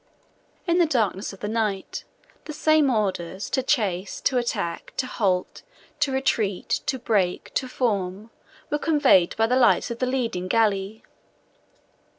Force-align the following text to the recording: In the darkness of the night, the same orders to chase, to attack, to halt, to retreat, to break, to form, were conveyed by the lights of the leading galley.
In 0.65 0.79
the 0.79 0.87
darkness 0.87 1.31
of 1.31 1.41
the 1.41 1.47
night, 1.47 2.05
the 2.45 2.53
same 2.53 2.89
orders 2.89 3.51
to 3.51 3.61
chase, 3.61 4.19
to 4.21 4.39
attack, 4.39 4.93
to 4.97 5.05
halt, 5.05 5.61
to 5.99 6.11
retreat, 6.11 6.69
to 6.87 6.97
break, 6.97 7.53
to 7.53 7.67
form, 7.67 8.31
were 8.71 8.79
conveyed 8.79 9.37
by 9.37 9.45
the 9.45 9.55
lights 9.57 9.91
of 9.91 9.99
the 9.99 10.07
leading 10.07 10.47
galley. 10.47 11.03